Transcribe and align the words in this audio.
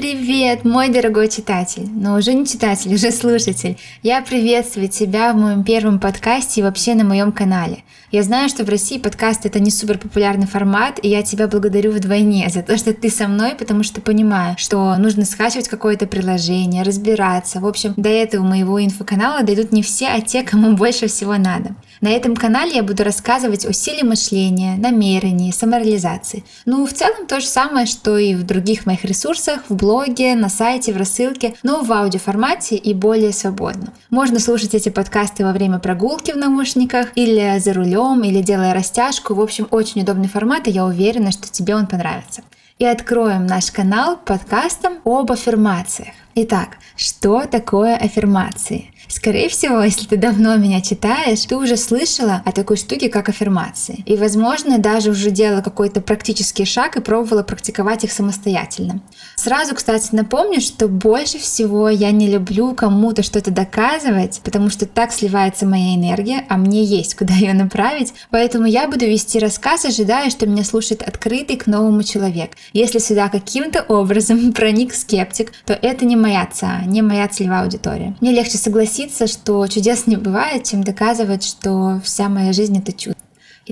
Привет, 0.00 0.64
мой 0.64 0.88
дорогой 0.88 1.28
читатель, 1.28 1.86
но 1.86 2.16
уже 2.16 2.32
не 2.32 2.46
читатель, 2.46 2.94
уже 2.94 3.10
слушатель. 3.10 3.76
Я 4.02 4.22
приветствую 4.22 4.88
тебя 4.88 5.34
в 5.34 5.36
моем 5.36 5.62
первом 5.62 6.00
подкасте 6.00 6.60
и 6.60 6.64
вообще 6.64 6.94
на 6.94 7.04
моем 7.04 7.32
канале. 7.32 7.84
Я 8.10 8.22
знаю, 8.22 8.48
что 8.48 8.64
в 8.64 8.68
России 8.70 8.96
подкаст 8.96 9.44
это 9.44 9.60
не 9.60 9.70
супер 9.70 9.98
популярный 9.98 10.46
формат, 10.46 10.98
и 11.02 11.08
я 11.08 11.22
тебя 11.22 11.48
благодарю 11.48 11.92
вдвойне 11.92 12.48
за 12.48 12.62
то, 12.62 12.78
что 12.78 12.94
ты 12.94 13.10
со 13.10 13.28
мной, 13.28 13.54
потому 13.54 13.82
что 13.82 14.00
понимаю, 14.00 14.54
что 14.56 14.96
нужно 14.96 15.26
скачивать 15.26 15.68
какое-то 15.68 16.06
приложение, 16.06 16.82
разбираться. 16.82 17.60
В 17.60 17.66
общем, 17.66 17.92
до 17.98 18.08
этого 18.08 18.42
моего 18.42 18.82
инфоканала 18.82 19.42
дойдут 19.42 19.70
не 19.70 19.82
все, 19.82 20.06
а 20.06 20.22
те, 20.22 20.42
кому 20.42 20.78
больше 20.78 21.08
всего 21.08 21.36
надо. 21.36 21.74
На 22.00 22.08
этом 22.12 22.34
канале 22.34 22.76
я 22.76 22.82
буду 22.82 23.04
рассказывать 23.04 23.66
о 23.66 23.74
силе 23.74 24.04
мышления, 24.04 24.76
намерении, 24.76 25.50
самореализации. 25.50 26.44
Ну, 26.64 26.86
в 26.86 26.94
целом 26.94 27.26
то 27.26 27.40
же 27.40 27.46
самое, 27.46 27.84
что 27.84 28.16
и 28.16 28.34
в 28.34 28.44
других 28.44 28.86
моих 28.86 29.04
ресурсах, 29.04 29.60
в 29.68 29.76
блоге, 29.76 30.34
на 30.34 30.48
сайте, 30.48 30.94
в 30.94 30.96
рассылке, 30.96 31.54
но 31.62 31.82
в 31.82 31.92
аудиоформате 31.92 32.76
и 32.76 32.94
более 32.94 33.34
свободно. 33.34 33.92
Можно 34.08 34.40
слушать 34.40 34.74
эти 34.74 34.88
подкасты 34.88 35.44
во 35.44 35.52
время 35.52 35.78
прогулки 35.78 36.30
в 36.32 36.38
наушниках 36.38 37.08
или 37.16 37.58
за 37.58 37.74
рулем, 37.74 38.24
или 38.24 38.40
делая 38.40 38.72
растяжку. 38.72 39.34
В 39.34 39.40
общем, 39.40 39.68
очень 39.70 40.00
удобный 40.00 40.28
формат, 40.28 40.68
и 40.68 40.70
я 40.70 40.86
уверена, 40.86 41.32
что 41.32 41.50
тебе 41.50 41.76
он 41.76 41.86
понравится. 41.86 42.40
И 42.78 42.86
откроем 42.86 43.46
наш 43.46 43.70
канал 43.70 44.16
подкастом 44.16 45.00
об 45.04 45.30
аффирмациях. 45.30 46.14
Итак, 46.34 46.78
что 46.96 47.46
такое 47.46 47.94
аффирмации? 47.96 48.89
Скорее 49.10 49.48
всего, 49.48 49.82
если 49.82 50.06
ты 50.06 50.16
давно 50.16 50.56
меня 50.56 50.80
читаешь, 50.80 51.40
ты 51.40 51.56
уже 51.56 51.76
слышала 51.76 52.42
о 52.44 52.52
такой 52.52 52.76
штуке, 52.76 53.08
как 53.08 53.28
аффирмации. 53.28 54.04
И, 54.06 54.16
возможно, 54.16 54.78
даже 54.78 55.10
уже 55.10 55.32
делала 55.32 55.62
какой-то 55.62 56.00
практический 56.00 56.64
шаг 56.64 56.96
и 56.96 57.00
пробовала 57.00 57.42
практиковать 57.42 58.04
их 58.04 58.12
самостоятельно. 58.12 59.00
Сразу, 59.34 59.74
кстати, 59.74 60.10
напомню, 60.12 60.60
что 60.60 60.86
больше 60.86 61.38
всего 61.38 61.88
я 61.88 62.12
не 62.12 62.28
люблю 62.28 62.72
кому-то 62.72 63.24
что-то 63.24 63.50
доказывать, 63.50 64.40
потому 64.44 64.70
что 64.70 64.86
так 64.86 65.12
сливается 65.12 65.66
моя 65.66 65.96
энергия, 65.96 66.44
а 66.48 66.56
мне 66.56 66.84
есть 66.84 67.16
куда 67.16 67.34
ее 67.34 67.52
направить. 67.52 68.14
Поэтому 68.30 68.66
я 68.66 68.86
буду 68.86 69.06
вести 69.06 69.40
рассказ, 69.40 69.84
ожидая, 69.86 70.30
что 70.30 70.46
меня 70.46 70.62
слушает 70.62 71.02
открытый 71.02 71.56
к 71.56 71.66
новому 71.66 72.04
человек. 72.04 72.52
Если 72.72 73.00
сюда 73.00 73.28
каким-то 73.28 73.82
образом 73.82 74.52
проник 74.52 74.94
скептик, 74.94 75.52
то 75.66 75.72
это 75.72 76.04
не 76.04 76.14
моя 76.14 76.46
ЦА, 76.46 76.82
не 76.86 77.02
моя 77.02 77.26
целевая 77.26 77.62
аудитория. 77.62 78.14
Мне 78.20 78.30
легче 78.30 78.56
согласиться, 78.56 78.99
что 79.08 79.66
чудес 79.66 80.06
не 80.06 80.16
бывает, 80.16 80.64
чем 80.64 80.84
доказывать, 80.84 81.44
что 81.44 82.00
вся 82.04 82.28
моя 82.28 82.52
жизнь 82.52 82.78
это 82.78 82.92
чудо. 82.92 83.16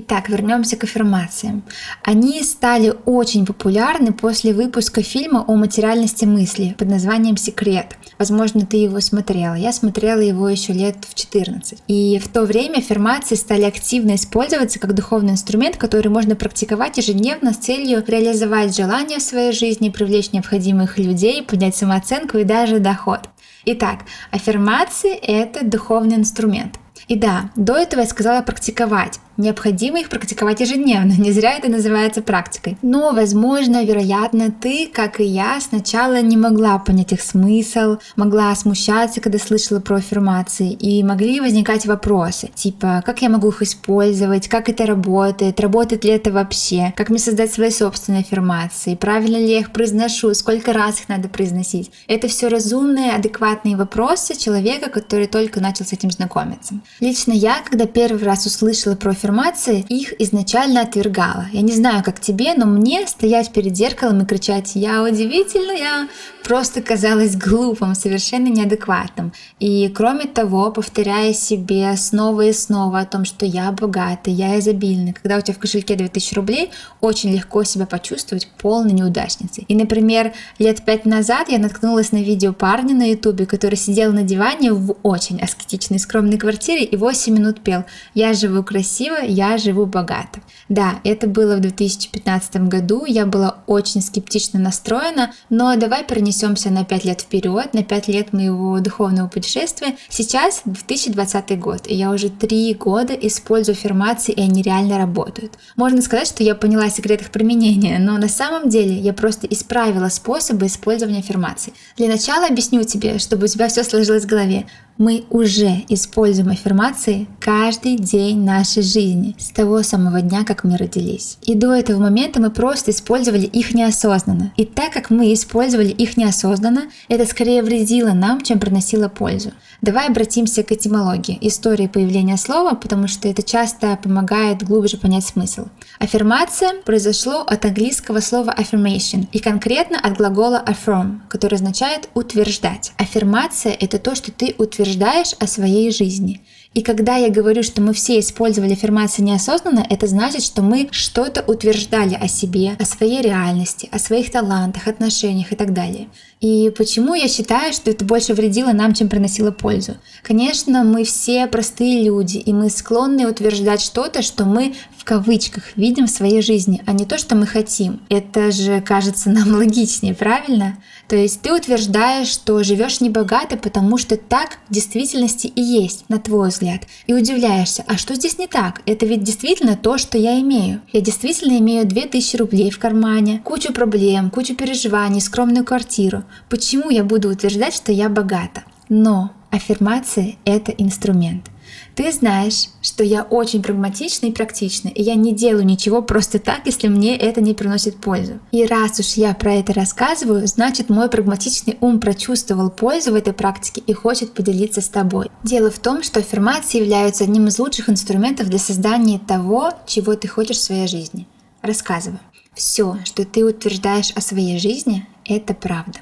Итак, 0.01 0.29
вернемся 0.29 0.77
к 0.77 0.85
аффирмациям. 0.85 1.63
Они 2.03 2.41
стали 2.43 2.93
очень 3.05 3.45
популярны 3.45 4.13
после 4.13 4.53
выпуска 4.53 5.03
фильма 5.03 5.43
о 5.45 5.55
материальности 5.55 6.23
мысли 6.23 6.73
под 6.77 6.89
названием 6.89 7.35
«Секрет». 7.35 7.97
Возможно, 8.17 8.65
ты 8.65 8.77
его 8.77 9.01
смотрела. 9.01 9.55
Я 9.55 9.73
смотрела 9.73 10.21
его 10.21 10.47
еще 10.47 10.71
лет 10.71 10.95
в 11.05 11.15
14. 11.15 11.83
И 11.87 12.17
в 12.19 12.29
то 12.29 12.43
время 12.43 12.77
аффирмации 12.77 13.35
стали 13.35 13.63
активно 13.63 14.15
использоваться 14.15 14.79
как 14.79 14.93
духовный 14.93 15.31
инструмент, 15.31 15.75
который 15.75 16.07
можно 16.07 16.35
практиковать 16.35 16.97
ежедневно 16.97 17.51
с 17.51 17.57
целью 17.57 18.01
реализовать 18.07 18.77
желания 18.77 19.19
в 19.19 19.23
своей 19.23 19.51
жизни, 19.51 19.89
привлечь 19.89 20.31
необходимых 20.31 20.97
людей, 20.97 21.43
поднять 21.43 21.75
самооценку 21.75 22.37
и 22.37 22.45
даже 22.45 22.79
доход. 22.79 23.27
Итак, 23.71 23.99
аффирмации— 24.31 25.13
это 25.21 25.63
духовный 25.63 26.15
инструмент. 26.15 26.79
И 27.07 27.15
да, 27.15 27.51
до 27.55 27.77
этого 27.77 27.99
я 27.99 28.07
сказала 28.07 28.41
практиковать. 28.41 29.19
Необходимо 29.39 30.01
их 30.01 30.09
практиковать 30.09 30.59
ежедневно, 30.59 31.13
не 31.13 31.31
зря 31.31 31.53
это 31.53 31.69
называется 31.69 32.21
практикой. 32.21 32.77
Но, 32.81 33.13
возможно, 33.13 33.85
вероятно, 33.85 34.51
ты, 34.51 34.89
как 34.93 35.21
и 35.21 35.23
я, 35.23 35.61
сначала 35.61 36.21
не 36.21 36.35
могла 36.35 36.77
понять 36.77 37.13
их 37.13 37.21
смысл, 37.21 37.99
могла 38.17 38.53
смущаться, 38.53 39.21
когда 39.21 39.39
слышала 39.39 39.79
про 39.79 39.95
аффирмации, 39.95 40.73
и 40.73 41.01
могли 41.05 41.39
возникать 41.39 41.85
вопросы, 41.85 42.49
типа, 42.53 43.01
как 43.05 43.21
я 43.21 43.29
могу 43.29 43.47
их 43.47 43.61
использовать, 43.61 44.49
как 44.49 44.67
это 44.67 44.85
работает, 44.85 45.61
работает 45.61 46.03
ли 46.03 46.11
это 46.11 46.33
вообще, 46.33 46.93
как 46.97 47.07
мне 47.07 47.19
создать 47.19 47.53
свои 47.53 47.71
собственные 47.71 48.23
аффирмации, 48.23 48.95
правильно 48.95 49.37
ли 49.37 49.53
я 49.53 49.59
их 49.59 49.71
произношу, 49.71 50.33
сколько 50.33 50.73
раз 50.73 50.99
их 50.99 51.07
надо 51.07 51.29
произносить. 51.29 51.91
Это 52.07 52.27
все 52.27 52.49
разумные, 52.49 53.13
адекватные 53.13 53.77
вопросы 53.77 54.37
человека, 54.37 54.89
который 54.89 55.27
только 55.27 55.61
начал 55.61 55.85
с 55.85 55.93
этим 55.93 56.11
знакомиться. 56.11 56.81
Лично 56.99 57.31
я, 57.31 57.61
когда 57.63 57.85
первый 57.85 58.21
раз 58.21 58.45
услышала 58.45 58.95
про 58.95 59.11
аффирмации, 59.11 59.28
аффирмации 59.29 59.85
их 59.89 60.13
изначально 60.19 60.81
отвергала. 60.81 61.45
Я 61.53 61.61
не 61.61 61.71
знаю, 61.71 62.03
как 62.03 62.19
тебе, 62.19 62.53
но 62.55 62.65
мне 62.65 63.05
стоять 63.07 63.51
перед 63.51 63.75
зеркалом 63.75 64.21
и 64.21 64.25
кричать 64.25 64.71
«Я 64.75 65.03
удивительная!» 65.03 66.07
просто 66.49 66.81
казалось 66.81 67.35
глупым, 67.35 67.93
совершенно 67.93 68.47
неадекватным. 68.47 69.33
И 69.59 69.87
кроме 69.89 70.25
того, 70.25 70.71
повторяя 70.71 71.31
себе 71.31 71.95
снова 71.95 72.47
и 72.47 72.53
снова 72.53 73.01
о 73.01 73.05
том, 73.05 73.23
что 73.23 73.45
я 73.45 73.71
богатый, 73.71 74.33
я 74.33 74.57
изобильный, 74.57 75.13
когда 75.13 75.37
у 75.37 75.41
тебя 75.41 75.53
в 75.53 75.59
кошельке 75.59 75.93
2000 75.93 76.33
рублей, 76.33 76.71
очень 77.01 77.31
легко 77.35 77.63
себя 77.63 77.85
почувствовать 77.85 78.47
полной 78.57 78.93
неудачницей. 78.93 79.65
И, 79.67 79.75
например, 79.75 80.33
лет 80.57 80.83
пять 80.83 81.05
назад 81.05 81.49
я 81.49 81.59
наткнулась 81.59 82.11
на 82.11 82.17
видео 82.17 82.51
парня 82.51 82.95
на 82.95 83.11
ютубе, 83.11 83.45
который 83.45 83.75
сидел 83.75 84.11
на 84.11 84.23
диване 84.23 84.73
в 84.73 84.95
очень 85.03 85.39
аскетичной 85.39 85.99
скромной 85.99 86.39
квартире 86.39 86.83
и 86.83 86.97
8 86.97 87.31
минут 87.31 87.61
пел 87.61 87.83
«Я 88.15 88.33
живу 88.33 88.63
красиво, 88.63 89.18
я 89.21 89.57
живу 89.57 89.85
богато». 89.85 90.39
Да, 90.69 90.99
это 91.03 91.27
было 91.27 91.55
в 91.55 91.61
2015 91.61 92.67
году, 92.67 93.05
я 93.05 93.25
была 93.25 93.57
очень 93.65 94.01
скептично 94.01 94.59
настроена, 94.59 95.31
но 95.49 95.75
давай 95.75 96.03
перенесемся 96.03 96.69
на 96.69 96.85
5 96.85 97.05
лет 97.05 97.21
вперед, 97.21 97.73
на 97.73 97.83
5 97.83 98.07
лет 98.07 98.33
моего 98.33 98.79
духовного 98.79 99.27
путешествия. 99.27 99.95
Сейчас 100.09 100.61
2020 100.65 101.59
год, 101.59 101.87
и 101.87 101.95
я 101.95 102.11
уже 102.11 102.29
3 102.29 102.75
года 102.75 103.13
использую 103.13 103.73
аффирмации, 103.73 104.31
и 104.31 104.41
они 104.41 104.61
реально 104.61 104.97
работают. 104.97 105.57
Можно 105.75 106.01
сказать, 106.01 106.27
что 106.27 106.43
я 106.43 106.53
поняла 106.53 106.89
секрет 106.89 107.21
их 107.21 107.31
применения, 107.31 107.97
но 107.99 108.17
на 108.17 108.29
самом 108.29 108.69
деле 108.69 108.93
я 108.93 109.13
просто 109.13 109.47
исправила 109.47 110.09
способы 110.09 110.67
использования 110.67 111.19
аффирмаций. 111.19 111.73
Для 111.97 112.07
начала 112.07 112.45
объясню 112.45 112.83
тебе, 112.83 113.17
чтобы 113.17 113.45
у 113.45 113.47
тебя 113.47 113.67
все 113.69 113.83
сложилось 113.83 114.23
в 114.23 114.27
голове 114.27 114.65
мы 114.99 115.23
уже 115.29 115.85
используем 115.87 116.49
аффирмации 116.49 117.25
каждый 117.39 117.95
день 117.95 118.43
нашей 118.43 118.83
жизни, 118.83 119.33
с 119.39 119.49
того 119.49 119.81
самого 119.81 120.21
дня, 120.21 120.43
как 120.43 120.65
мы 120.65 120.75
родились. 120.75 121.37
И 121.41 121.55
до 121.55 121.73
этого 121.73 122.01
момента 122.01 122.41
мы 122.41 122.51
просто 122.51 122.91
использовали 122.91 123.45
их 123.45 123.73
неосознанно. 123.73 124.51
И 124.57 124.65
так 124.65 124.91
как 124.91 125.09
мы 125.09 125.33
использовали 125.33 125.87
их 125.87 126.17
неосознанно, 126.17 126.89
это 127.07 127.25
скорее 127.25 127.63
вредило 127.63 128.11
нам, 128.11 128.41
чем 128.41 128.59
приносило 128.59 129.07
пользу. 129.07 129.51
Давай 129.81 130.09
обратимся 130.09 130.63
к 130.63 130.73
этимологии, 130.73 131.37
истории 131.39 131.87
появления 131.87 132.35
слова, 132.35 132.75
потому 132.75 133.07
что 133.07 133.29
это 133.29 133.41
часто 133.41 133.97
помогает 134.03 134.63
глубже 134.63 134.97
понять 134.97 135.25
смысл. 135.25 135.67
Аффирмация 135.99 136.73
произошло 136.83 137.39
от 137.47 137.63
английского 137.63 138.19
слова 138.19 138.53
affirmation 138.57 139.27
и 139.31 139.39
конкретно 139.39 139.97
от 139.97 140.17
глагола 140.17 140.61
affirm, 140.67 141.19
который 141.29 141.55
означает 141.55 142.09
утверждать. 142.15 142.91
Аффирмация— 142.97 143.71
это 143.79 143.97
то, 143.97 144.13
что 144.13 144.33
ты 144.33 144.53
утверждаешь 144.57 144.88
утверждаешь 144.89 145.33
о 145.39 145.47
своей 145.47 145.91
жизни. 145.91 146.41
И 146.73 146.81
когда 146.81 147.15
я 147.15 147.29
говорю, 147.29 147.63
что 147.63 147.81
мы 147.81 147.93
все 147.93 148.19
использовали 148.19 148.73
аффирмации 148.73 149.23
неосознанно, 149.23 149.85
это 149.89 150.07
значит, 150.07 150.43
что 150.43 150.61
мы 150.61 150.87
что-то 150.91 151.41
утверждали 151.41 152.15
о 152.15 152.27
себе, 152.27 152.75
о 152.79 152.85
своей 152.85 153.21
реальности, 153.21 153.89
о 153.91 153.99
своих 153.99 154.31
талантах, 154.31 154.87
отношениях 154.87 155.51
и 155.51 155.55
так 155.55 155.73
далее. 155.73 156.07
И 156.39 156.71
почему 156.77 157.15
я 157.15 157.27
считаю, 157.27 157.73
что 157.73 157.91
это 157.91 158.05
больше 158.05 158.33
вредило 158.33 158.71
нам, 158.71 158.93
чем 158.93 159.09
приносило 159.09 159.51
пользу? 159.51 159.97
Конечно, 160.23 160.85
мы 160.85 161.03
все 161.03 161.47
простые 161.47 162.01
люди, 162.03 162.37
и 162.37 162.53
мы 162.53 162.69
склонны 162.69 163.27
утверждать 163.27 163.81
что-то, 163.81 164.21
что 164.21 164.45
мы 164.45 164.73
в 164.97 165.03
кавычках 165.03 165.75
видим 165.75 166.07
в 166.07 166.11
своей 166.11 166.41
жизни, 166.41 166.81
а 166.85 166.93
не 166.93 167.05
то, 167.05 167.17
что 167.17 167.35
мы 167.35 167.45
хотим. 167.45 168.01
Это 168.09 168.51
же 168.51 168.79
кажется 168.79 169.29
нам 169.29 169.53
логичнее, 169.53 170.13
правильно? 170.13 170.77
То 171.09 171.15
есть 171.15 171.41
ты 171.41 171.51
утверждаешь, 171.51 172.27
что 172.27 172.63
живешь 172.63 173.01
небогато, 173.01 173.57
потому 173.57 173.97
что 173.97 174.15
так 174.15 174.59
в 174.69 174.73
действительности 174.73 175.47
и 175.47 175.61
есть, 175.61 176.05
на 176.07 176.19
твой 176.19 176.49
взгляд. 176.49 176.83
И 177.07 177.13
удивляешься, 177.13 177.83
а 177.87 177.97
что 177.97 178.13
здесь 178.15 178.37
не 178.37 178.47
так? 178.47 178.81
Это 178.85 179.05
ведь 179.05 179.23
действительно 179.23 179.75
то, 179.75 179.97
что 179.97 180.17
я 180.17 180.39
имею. 180.39 180.81
Я 180.93 181.01
действительно 181.01 181.57
имею 181.57 181.85
2000 181.85 182.35
рублей 182.37 182.69
в 182.69 182.79
кармане, 182.79 183.41
кучу 183.43 183.73
проблем, 183.73 184.29
кучу 184.29 184.55
переживаний, 184.55 185.19
скромную 185.19 185.65
квартиру. 185.65 186.23
Почему 186.49 186.89
я 186.89 187.03
буду 187.03 187.29
утверждать, 187.29 187.73
что 187.73 187.91
я 187.91 188.09
богата? 188.09 188.63
Но 188.89 189.31
аффирмация— 189.51 190.35
это 190.45 190.71
инструмент. 190.71 191.49
Ты 191.95 192.11
знаешь, 192.11 192.69
что 192.81 193.03
я 193.03 193.23
очень 193.23 193.61
прагматична 193.61 194.27
и 194.27 194.31
практична, 194.31 194.89
и 194.89 195.03
я 195.03 195.15
не 195.15 195.33
делаю 195.33 195.65
ничего 195.65 196.01
просто 196.01 196.39
так, 196.39 196.61
если 196.65 196.87
мне 196.87 197.17
это 197.17 197.41
не 197.41 197.53
приносит 197.53 197.97
пользу. 197.97 198.39
И 198.51 198.65
раз 198.65 198.99
уж 198.99 199.13
я 199.13 199.33
про 199.33 199.55
это 199.55 199.73
рассказываю, 199.73 200.47
значит 200.47 200.89
мой 200.89 201.09
прагматичный 201.09 201.77
ум 201.81 201.99
прочувствовал 201.99 202.69
пользу 202.69 203.11
в 203.11 203.15
этой 203.15 203.33
практике 203.33 203.81
и 203.85 203.93
хочет 203.93 204.33
поделиться 204.33 204.81
с 204.81 204.87
тобой. 204.87 205.29
Дело 205.43 205.69
в 205.71 205.79
том, 205.79 206.03
что 206.03 206.19
аффирмации 206.19 206.79
являются 206.79 207.25
одним 207.25 207.47
из 207.47 207.59
лучших 207.59 207.89
инструментов 207.89 208.47
для 208.47 208.59
создания 208.59 209.19
того, 209.19 209.73
чего 209.85 210.15
ты 210.15 210.27
хочешь 210.27 210.57
в 210.57 210.63
своей 210.63 210.87
жизни. 210.87 211.27
Рассказываю. 211.61 212.19
Все, 212.53 212.97
что 213.03 213.25
ты 213.25 213.45
утверждаешь 213.45 214.11
о 214.15 214.21
своей 214.21 214.57
жизни, 214.57 215.05
это 215.25 215.53
правда. 215.53 215.99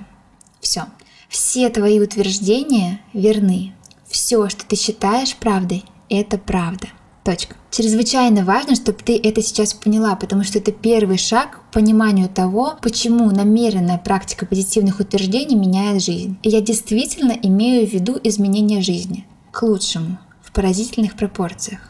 Все. 0.61 0.85
Все 1.29 1.69
твои 1.69 1.99
утверждения 1.99 3.01
верны. 3.13 3.73
Все, 4.07 4.47
что 4.49 4.65
ты 4.65 4.75
считаешь 4.75 5.35
правдой, 5.35 5.83
это 6.09 6.37
правда. 6.37 6.87
Точка. 7.23 7.55
Чрезвычайно 7.71 8.45
важно, 8.45 8.75
чтобы 8.75 8.99
ты 9.03 9.19
это 9.21 9.41
сейчас 9.41 9.73
поняла, 9.73 10.15
потому 10.15 10.43
что 10.45 10.59
это 10.59 10.71
первый 10.71 11.17
шаг 11.17 11.59
к 11.69 11.73
пониманию 11.73 12.29
того, 12.29 12.77
почему 12.81 13.29
намеренная 13.31 13.97
практика 13.97 14.45
позитивных 14.45 15.01
утверждений 15.01 15.55
меняет 15.55 16.01
жизнь. 16.01 16.37
И 16.41 16.49
я 16.49 16.61
действительно 16.61 17.33
имею 17.33 17.85
в 17.85 17.91
виду 17.91 18.17
изменение 18.23 18.81
жизни 18.81 19.25
к 19.51 19.61
лучшему 19.61 20.19
в 20.41 20.53
поразительных 20.53 21.17
пропорциях. 21.17 21.81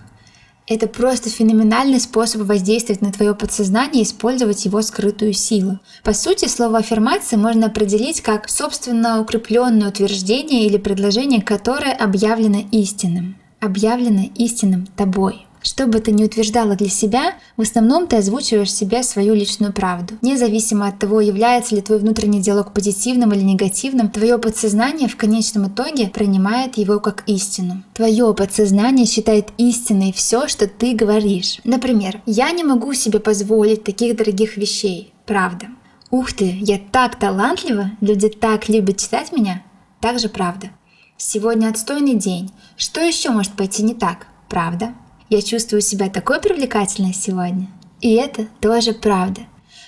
Это 0.68 0.88
просто 0.88 1.30
феноменальный 1.30 2.00
способ 2.00 2.42
воздействовать 2.42 3.02
на 3.02 3.14
твое 3.14 3.34
подсознание 3.34 4.04
и 4.04 4.06
использовать 4.06 4.66
его 4.66 4.82
скрытую 4.82 5.32
силу. 5.32 5.80
По 6.04 6.12
сути, 6.14 6.48
слово 6.48 6.80
аффирмация 6.80 7.38
можно 7.38 7.68
определить 7.68 8.22
как 8.22 8.50
собственно 8.50 9.22
укрепленное 9.22 9.88
утверждение 9.88 10.66
или 10.66 10.78
предложение, 10.78 11.42
которое 11.42 11.94
объявлено 11.94 12.64
истинным 12.72 13.38
объявлено 13.60 14.30
истинным 14.36 14.86
тобой. 14.86 15.47
Что 15.62 15.88
бы 15.88 16.00
ты 16.00 16.12
ни 16.12 16.24
утверждала 16.24 16.76
для 16.76 16.90
себя, 16.90 17.36
в 17.56 17.62
основном 17.62 18.08
ты 18.08 18.18
озвучиваешь 18.18 18.72
себе 18.72 19.04
свою 19.04 19.34
личную 19.34 19.74
правду. 19.74 20.16
Независимо 20.22 20.88
от 20.88 21.00
того, 21.00 21.22
является 21.22 21.76
ли 21.76 21.82
твой 21.82 22.00
внутренний 22.00 22.42
диалог 22.42 22.74
позитивным 22.74 23.34
или 23.34 23.42
негативным, 23.42 24.10
твое 24.10 24.38
подсознание 24.38 25.10
в 25.10 25.18
конечном 25.18 25.68
итоге 25.68 26.08
принимает 26.08 26.78
его 26.78 27.00
как 27.00 27.24
истину. 27.28 27.84
Твое 27.94 28.34
подсознание 28.34 29.06
считает 29.06 29.50
истиной 29.58 30.14
все, 30.14 30.48
что 30.48 30.68
ты 30.68 30.94
говоришь. 30.94 31.60
Например, 31.64 32.22
я 32.26 32.52
не 32.52 32.64
могу 32.64 32.94
себе 32.94 33.20
позволить 33.20 33.84
таких 33.84 34.16
дорогих 34.16 34.58
вещей. 34.58 35.14
Правда. 35.26 35.68
Ух 36.10 36.32
ты, 36.32 36.58
я 36.62 36.80
так 36.92 37.20
талантлива, 37.20 37.92
люди 38.00 38.30
так 38.30 38.70
любят 38.70 38.98
читать 38.98 39.32
меня. 39.34 39.64
Также 40.00 40.30
правда. 40.30 40.70
Сегодня 41.18 41.68
отстойный 41.68 42.14
день. 42.14 42.52
Что 42.78 43.02
еще 43.02 43.32
может 43.32 43.54
пойти 43.54 43.84
не 43.84 43.94
так? 43.94 44.28
Правда? 44.48 44.94
Я 45.30 45.42
чувствую 45.42 45.82
себя 45.82 46.10
такой 46.10 46.40
привлекательной 46.40 47.14
сегодня. 47.14 47.68
И 48.00 48.14
это 48.14 48.48
тоже 48.62 48.94
правда. 48.94 49.42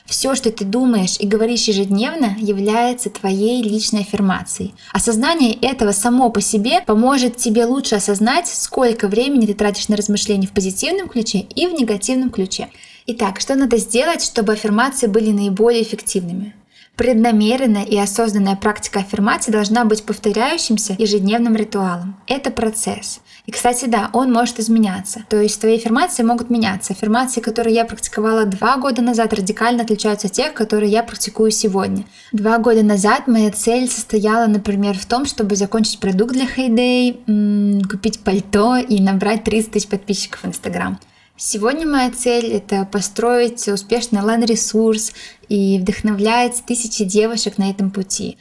Все, 0.05 0.35
что 0.35 0.51
ты 0.51 0.65
думаешь 0.65 1.17
и 1.19 1.27
говоришь 1.27 1.65
ежедневно, 1.65 2.35
является 2.39 3.09
твоей 3.09 3.61
личной 3.61 4.01
аффирмацией. 4.01 4.73
Осознание 4.91 5.53
этого 5.53 5.91
само 5.91 6.29
по 6.29 6.41
себе 6.41 6.81
поможет 6.81 7.37
тебе 7.37 7.65
лучше 7.65 7.95
осознать, 7.95 8.47
сколько 8.47 9.07
времени 9.07 9.45
ты 9.45 9.53
тратишь 9.53 9.87
на 9.87 9.95
размышления 9.95 10.47
в 10.47 10.51
позитивном 10.51 11.07
ключе 11.07 11.45
и 11.55 11.67
в 11.67 11.73
негативном 11.73 12.31
ключе. 12.31 12.69
Итак, 13.05 13.39
что 13.39 13.55
надо 13.55 13.77
сделать, 13.77 14.23
чтобы 14.23 14.53
аффирмации 14.53 15.07
были 15.07 15.31
наиболее 15.31 15.83
эффективными? 15.83 16.55
Преднамеренная 16.99 17.85
и 17.85 17.97
осознанная 17.97 18.57
практика 18.57 18.99
аффирмации 18.99 19.53
должна 19.53 19.85
быть 19.85 20.03
повторяющимся 20.03 20.97
ежедневным 20.97 21.55
ритуалом. 21.55 22.17
Это 22.27 22.51
процесс. 22.51 23.21
И, 23.45 23.51
кстати, 23.51 23.85
да, 23.85 24.09
он 24.11 24.33
может 24.33 24.59
изменяться. 24.59 25.23
То 25.29 25.41
есть 25.41 25.61
твои 25.61 25.77
аффирмации 25.77 26.23
могут 26.23 26.49
меняться. 26.49 26.91
Аффирмации, 26.91 27.39
которые 27.39 27.73
я 27.73 27.85
практиковала 27.85 28.43
два 28.43 28.75
года 28.75 29.01
назад, 29.01 29.33
радикально 29.33 29.83
отличаются 29.83 30.27
от 30.27 30.33
тех, 30.33 30.53
которые 30.53 30.91
я 30.91 31.01
практикую 31.01 31.51
сегодня. 31.51 32.03
Два 32.33 32.57
года 32.57 32.83
назад 32.83 33.27
моя 33.27 33.49
цель 33.51 33.89
состояла, 33.89 34.47
например, 34.47 34.99
в 34.99 35.05
том, 35.05 35.25
чтобы 35.25 35.55
закончить 35.55 36.01
продукт 36.01 36.33
для 36.33 36.47
Heyday, 36.47 37.87
купить 37.89 38.19
пальто 38.25 38.75
и 38.75 39.01
набрать 39.01 39.45
30 39.45 39.71
тысяч 39.71 39.87
подписчиков 39.87 40.43
в 40.43 40.47
Инстаграм. 40.47 40.99
Сегодня 41.41 41.87
моя 41.87 42.11
цель— 42.11 42.47
это 42.51 42.83
построить 42.83 43.65
успешный 43.69 44.19
онлайн-ресурс 44.19 45.13
и 45.47 45.79
вдохновлять 45.79 46.61
тысячи 46.67 47.05
девушек 47.05 47.57
на 47.57 47.71
этом 47.71 47.91
пути 47.91 48.37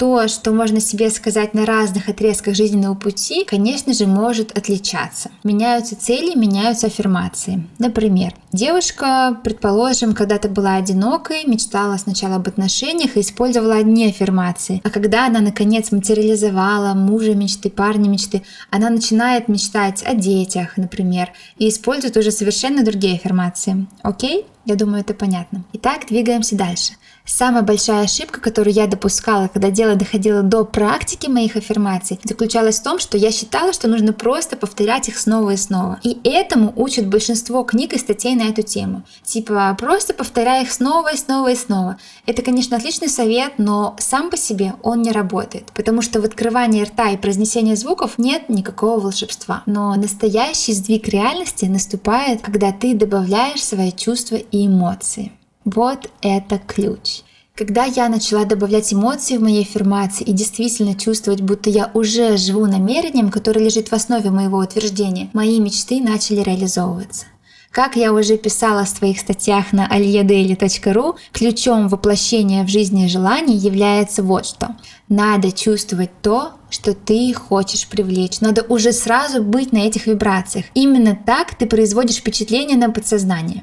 то, 0.00 0.28
что 0.28 0.52
можно 0.52 0.80
себе 0.80 1.10
сказать 1.10 1.52
на 1.52 1.66
разных 1.66 2.08
отрезках 2.08 2.54
жизненного 2.54 2.94
пути, 2.94 3.44
конечно 3.44 3.92
же, 3.92 4.06
может 4.06 4.56
отличаться. 4.56 5.30
Меняются 5.44 5.94
цели, 5.94 6.34
меняются 6.34 6.86
аффирмации. 6.86 7.66
Например, 7.78 8.32
девушка, 8.50 9.38
предположим, 9.44 10.14
когда-то 10.14 10.48
была 10.48 10.76
одинокой, 10.76 11.44
мечтала 11.44 11.98
сначала 11.98 12.36
об 12.36 12.48
отношениях 12.48 13.18
и 13.18 13.20
использовала 13.20 13.74
одни 13.74 14.06
аффирмации. 14.06 14.80
А 14.84 14.88
когда 14.88 15.26
она, 15.26 15.40
наконец, 15.40 15.92
материализовала 15.92 16.94
мужа 16.94 17.34
мечты, 17.34 17.68
парня 17.68 18.08
мечты, 18.08 18.40
она 18.70 18.88
начинает 18.88 19.48
мечтать 19.48 20.02
о 20.02 20.14
детях, 20.14 20.78
например, 20.78 21.28
и 21.58 21.68
использует 21.68 22.16
уже 22.16 22.30
совершенно 22.30 22.82
другие 22.82 23.16
аффирмации. 23.16 23.86
Окей? 24.00 24.46
Я 24.64 24.76
думаю, 24.76 25.00
это 25.00 25.12
понятно. 25.12 25.64
Итак, 25.74 26.06
двигаемся 26.08 26.56
дальше. 26.56 26.94
Самая 27.24 27.62
большая 27.62 28.04
ошибка, 28.04 28.40
которую 28.40 28.74
я 28.74 28.86
допускала, 28.86 29.48
когда 29.48 29.70
дело 29.70 29.94
доходило 29.94 30.42
до 30.42 30.64
практики 30.64 31.28
моих 31.28 31.56
аффирмаций, 31.56 32.18
заключалась 32.24 32.80
в 32.80 32.82
том, 32.82 32.98
что 32.98 33.16
я 33.16 33.30
считала, 33.30 33.72
что 33.72 33.88
нужно 33.88 34.12
просто 34.12 34.56
повторять 34.56 35.08
их 35.08 35.18
снова 35.18 35.50
и 35.50 35.56
снова. 35.56 36.00
И 36.02 36.18
этому 36.24 36.72
учат 36.76 37.06
большинство 37.06 37.62
книг 37.62 37.92
и 37.92 37.98
статей 37.98 38.34
на 38.34 38.48
эту 38.48 38.62
тему. 38.62 39.04
Типа, 39.22 39.76
просто 39.78 40.14
повторяй 40.14 40.64
их 40.64 40.72
снова 40.72 41.12
и 41.12 41.16
снова 41.16 41.52
и 41.52 41.56
снова. 41.56 41.98
Это, 42.26 42.42
конечно, 42.42 42.76
отличный 42.76 43.08
совет, 43.08 43.54
но 43.58 43.96
сам 43.98 44.30
по 44.30 44.36
себе 44.36 44.74
он 44.82 45.02
не 45.02 45.12
работает, 45.12 45.70
потому 45.74 46.02
что 46.02 46.20
в 46.20 46.24
открывании 46.24 46.84
рта 46.84 47.10
и 47.10 47.16
произнесении 47.16 47.74
звуков 47.74 48.18
нет 48.18 48.48
никакого 48.48 49.00
волшебства. 49.00 49.62
Но 49.66 49.94
настоящий 49.94 50.72
сдвиг 50.72 51.08
реальности 51.08 51.66
наступает, 51.66 52.40
когда 52.40 52.72
ты 52.72 52.94
добавляешь 52.94 53.62
свои 53.62 53.92
чувства 53.92 54.36
и 54.36 54.66
эмоции. 54.66 55.32
Вот 55.74 56.10
это 56.20 56.58
ключ. 56.58 57.20
Когда 57.54 57.84
я 57.84 58.08
начала 58.08 58.44
добавлять 58.44 58.92
эмоции 58.92 59.36
в 59.36 59.42
моей 59.42 59.62
аффирмации 59.62 60.24
и 60.24 60.32
действительно 60.32 60.98
чувствовать, 60.98 61.42
будто 61.42 61.70
я 61.70 61.92
уже 61.94 62.36
живу 62.38 62.66
намерением, 62.66 63.30
которое 63.30 63.60
лежит 63.60 63.88
в 63.88 63.92
основе 63.92 64.30
моего 64.30 64.58
утверждения, 64.58 65.30
мои 65.32 65.60
мечты 65.60 66.00
начали 66.00 66.40
реализовываться. 66.40 67.26
Как 67.70 67.94
я 67.94 68.12
уже 68.12 68.36
писала 68.36 68.84
в 68.84 68.88
своих 68.88 69.20
статьях 69.20 69.72
на 69.72 69.86
aliedaily.ru, 69.86 71.14
ключом 71.30 71.86
воплощения 71.88 72.64
в 72.64 72.68
жизни 72.68 73.06
желаний 73.06 73.56
является 73.56 74.24
вот 74.24 74.46
что. 74.46 74.74
Надо 75.08 75.52
чувствовать 75.52 76.10
то, 76.20 76.54
что 76.68 76.94
ты 76.94 77.32
хочешь 77.32 77.86
привлечь. 77.86 78.40
Надо 78.40 78.62
уже 78.62 78.92
сразу 78.92 79.40
быть 79.40 79.72
на 79.72 79.78
этих 79.78 80.08
вибрациях. 80.08 80.64
Именно 80.74 81.16
так 81.24 81.54
ты 81.54 81.66
производишь 81.66 82.16
впечатление 82.16 82.76
на 82.76 82.90
подсознание. 82.90 83.62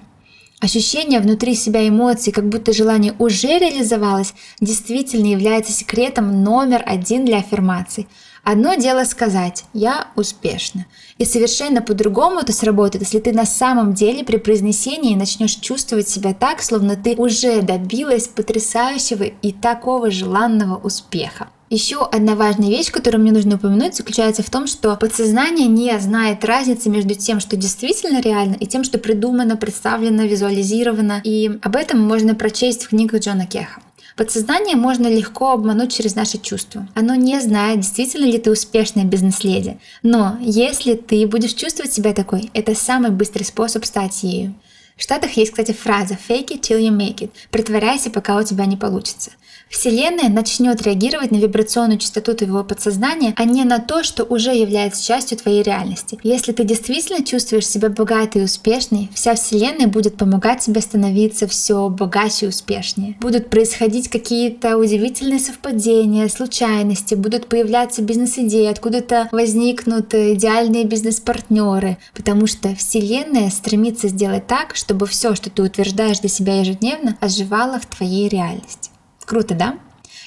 Ощущение 0.59 1.19
внутри 1.19 1.53
себя 1.53 1.87
эмоций, 1.87 2.33
как 2.33 2.49
будто 2.49 2.73
желание 2.73 3.13
уже 3.19 3.59
реализовалось, 3.59 4.33
действительно 4.59 5.27
является 5.27 5.71
секретом 5.71 6.43
номер 6.43 6.81
один 6.83 7.25
для 7.25 7.37
аффирмаций. 7.37 8.07
Одно 8.43 8.73
дело 8.73 9.03
сказать 9.03 9.65
«я 9.73 10.07
успешна», 10.15 10.87
и 11.19 11.25
совершенно 11.25 11.83
по-другому 11.83 12.39
это 12.39 12.53
сработает, 12.53 13.03
если 13.03 13.19
ты 13.19 13.33
на 13.33 13.45
самом 13.45 13.93
деле 13.93 14.23
при 14.23 14.37
произнесении 14.37 15.15
начнешь 15.15 15.55
чувствовать 15.55 16.09
себя 16.09 16.33
так, 16.33 16.63
словно 16.63 16.95
ты 16.95 17.15
уже 17.15 17.61
добилась 17.61 18.27
потрясающего 18.27 19.23
и 19.23 19.51
такого 19.51 20.09
желанного 20.09 20.77
успеха. 20.77 21.49
Еще 21.69 22.01
одна 22.01 22.35
важная 22.35 22.69
вещь, 22.69 22.91
которую 22.91 23.21
мне 23.21 23.33
нужно 23.33 23.55
упомянуть, 23.55 23.95
заключается 23.95 24.41
в 24.41 24.49
том, 24.49 24.67
что 24.67 24.95
подсознание 24.95 25.67
не 25.67 25.99
знает 25.99 26.45
разницы 26.45 26.89
между 26.89 27.13
тем, 27.13 27.41
что 27.41 27.57
действительно 27.57 28.21
реально, 28.21 28.55
и 28.55 28.65
тем, 28.65 28.85
что 28.85 28.99
придумано, 28.99 29.57
представлено, 29.57 30.23
визуализировано. 30.23 31.21
И 31.25 31.59
об 31.61 31.75
этом 31.75 31.99
можно 31.99 32.35
прочесть 32.35 32.83
в 32.83 32.89
книгах 32.89 33.21
Джона 33.21 33.45
Кеха. 33.45 33.81
Подсознание 34.15 34.77
можно 34.77 35.07
легко 35.07 35.51
обмануть 35.51 35.93
через 35.93 36.15
наши 36.15 36.39
чувства. 36.39 36.87
Оно 36.95 37.15
не 37.15 37.39
знает, 37.41 37.81
действительно 37.81 38.25
ли 38.25 38.39
ты 38.39 38.49
успешная 38.49 39.03
бизнес-леди. 39.03 39.77
Но 40.01 40.37
если 40.39 40.95
ты 40.95 41.27
будешь 41.27 41.53
чувствовать 41.53 41.93
себя 41.93 42.13
такой, 42.13 42.49
это 42.53 42.73
самый 42.75 43.11
быстрый 43.11 43.43
способ 43.43 43.85
стать 43.85 44.23
ею. 44.23 44.55
В 44.97 45.03
Штатах 45.03 45.37
есть, 45.37 45.51
кстати, 45.51 45.73
фраза 45.73 46.17
«fake 46.27 46.47
it 46.47 46.61
till 46.61 46.79
you 46.79 46.89
make 46.89 47.17
it»– 47.17 47.29
«притворяйся, 47.51 48.09
пока 48.09 48.35
у 48.37 48.43
тебя 48.43 48.65
не 48.65 48.77
получится». 48.77 49.31
Вселенная 49.69 50.29
начнет 50.29 50.81
реагировать 50.81 51.31
на 51.31 51.37
вибрационную 51.37 51.99
частоту 51.99 52.33
твоего 52.33 52.63
подсознания, 52.63 53.33
а 53.35 53.43
не 53.43 53.65
на 53.65 53.79
то, 53.79 54.03
что 54.03 54.23
уже 54.23 54.55
является 54.55 55.03
частью 55.03 55.37
твоей 55.37 55.61
реальности. 55.61 56.17
Если 56.23 56.53
ты 56.53 56.63
действительно 56.63 57.25
чувствуешь 57.25 57.67
себя 57.67 57.89
богатой 57.89 58.41
и 58.41 58.45
успешной, 58.45 59.09
вся 59.13 59.35
Вселенная 59.35 59.87
будет 59.87 60.15
помогать 60.15 60.61
тебе 60.61 60.79
становиться 60.81 61.47
все 61.47 61.89
богаче 61.89 62.45
и 62.45 62.49
успешнее. 62.49 63.17
Будут 63.19 63.49
происходить 63.49 64.09
какие-то 64.09 64.77
удивительные 64.77 65.39
совпадения, 65.39 66.29
случайности, 66.29 67.15
будут 67.15 67.47
появляться 67.47 68.01
бизнес-идеи, 68.01 68.67
откуда-то 68.67 69.27
возникнут 69.31 70.13
идеальные 70.13 70.85
бизнес-партнеры, 70.85 71.97
потому 72.15 72.47
что 72.47 72.73
Вселенная 72.75 73.49
стремится 73.49 74.07
сделать 74.07 74.47
так, 74.47 74.75
чтобы 74.87 75.05
все, 75.05 75.35
что 75.35 75.49
ты 75.49 75.63
утверждаешь 75.63 76.19
для 76.19 76.29
себя 76.29 76.61
ежедневно, 76.61 77.17
оживало 77.19 77.77
в 77.77 77.85
твоей 77.85 78.29
реальности. 78.29 78.89
Круто, 79.25 79.53
да? 79.53 79.77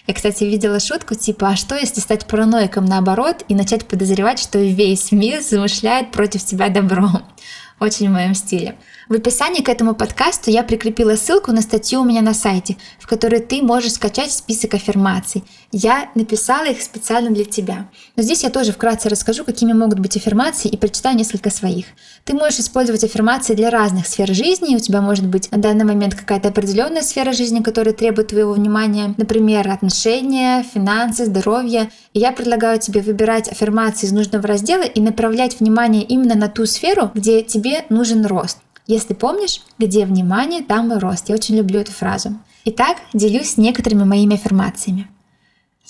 Я, 0.07 0.13
кстати, 0.13 0.45
видела 0.45 0.81
шутку 0.81 1.15
типа, 1.15 1.49
а 1.49 1.57
что 1.57 1.77
если 1.77 2.01
стать 2.01 2.27
параноиком 2.27 2.85
наоборот 2.85 3.43
и 3.49 3.55
начать 3.55 3.89
подозревать, 3.89 4.39
что 4.39 4.59
весь 4.59 5.13
мир 5.13 5.41
замышляет 5.41 6.13
против 6.13 6.45
тебя 6.45 6.69
добро? 6.69 7.09
Очень 7.81 8.11
в 8.11 8.13
моем 8.13 8.35
стиле. 8.35 8.77
В 9.11 9.15
описании 9.15 9.61
к 9.61 9.69
этому 9.69 9.97
подкасту 9.97 10.53
я 10.53 10.63
прикрепила 10.63 11.17
ссылку 11.17 11.51
на 11.51 11.63
статью 11.63 12.01
у 12.01 12.05
меня 12.05 12.23
на 12.23 12.33
сайте, 12.33 12.77
в 13.01 13.09
которой 13.09 13.41
ты 13.41 13.61
можешь 13.61 13.95
скачать 13.95 14.31
список 14.31 14.75
аффирмаций. 14.75 15.43
Я 15.73 16.11
написала 16.15 16.67
их 16.67 16.81
специально 16.81 17.31
для 17.31 17.45
тебя. 17.45 17.89
Но 18.15 18.23
здесь 18.23 18.45
я 18.45 18.51
тоже 18.51 18.71
вкратце 18.71 19.09
расскажу, 19.09 19.43
какими 19.43 19.73
могут 19.73 19.99
быть 19.99 20.17
аффирмации 20.17 20.69
и 20.69 20.77
прочитаю 20.77 21.17
несколько 21.17 21.51
своих. 21.51 21.87
Ты 22.25 22.35
можешь 22.35 22.61
использовать 22.61 23.03
аффирмации 23.03 23.55
для 23.55 23.71
разных 23.71 24.07
сфер 24.07 24.33
жизни. 24.33 24.77
У 24.77 24.79
тебя 24.79 25.01
может 25.01 25.27
быть 25.27 25.51
на 25.51 25.59
данный 25.59 25.85
момент 25.85 26.15
какая-то 26.15 26.51
определенная 26.51 27.03
сфера 27.03 27.33
жизни, 27.33 27.65
которая 27.65 27.95
требует 27.95 28.29
твоего 28.29 28.53
внимания. 28.53 29.13
Например, 29.17 29.69
отношения, 29.71 30.63
финансы, 30.63 31.27
здоровье. 31.27 31.91
И 32.13 32.21
я 32.21 32.31
предлагаю 32.31 32.79
тебе 32.79 33.01
выбирать 33.01 33.49
аффирмации 33.49 34.07
из 34.07 34.13
нужного 34.13 34.47
раздела 34.47 34.85
и 34.85 35.01
направлять 35.01 35.59
внимание 35.59 36.05
именно 36.05 36.37
на 36.37 36.47
ту 36.47 36.65
сферу, 36.65 37.11
где 37.13 37.43
тебе 37.43 37.85
нужен 37.89 38.25
рост. 38.25 38.59
Если 38.91 39.15
помнишь, 39.15 39.61
где 39.79 40.05
внимание, 40.05 40.65
там 40.65 40.93
и 40.93 40.99
рост. 40.99 41.29
Я 41.29 41.37
очень 41.37 41.57
люблю 41.57 41.79
эту 41.79 41.93
фразу. 41.93 42.37
Итак, 42.65 42.97
делюсь 43.13 43.57
некоторыми 43.57 44.03
моими 44.03 44.35
аффирмациями. 44.35 45.07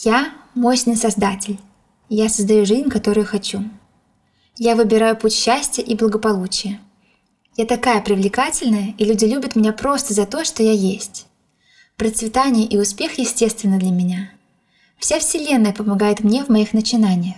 Я 0.04 0.30
мощный 0.54 0.96
создатель. 0.96 1.58
Я 2.10 2.28
создаю 2.28 2.66
жизнь, 2.66 2.90
которую 2.90 3.24
хочу. 3.24 3.64
Я 4.58 4.76
выбираю 4.76 5.16
путь 5.16 5.32
счастья 5.32 5.82
и 5.82 5.94
благополучия. 5.94 6.78
Я 7.56 7.64
такая 7.64 8.02
привлекательная, 8.02 8.94
и 8.98 9.06
люди 9.06 9.24
любят 9.24 9.56
меня 9.56 9.72
просто 9.72 10.12
за 10.12 10.26
то, 10.26 10.44
что 10.44 10.62
я 10.62 10.72
есть. 10.72 11.26
Процветание 11.96 12.66
и 12.66 12.76
успех 12.76 13.18
естественно 13.18 13.78
для 13.78 13.92
меня. 13.92 14.30
Вся 14.98 15.20
Вселенная 15.20 15.72
помогает 15.72 16.20
мне 16.20 16.44
в 16.44 16.50
моих 16.50 16.74
начинаниях. 16.74 17.36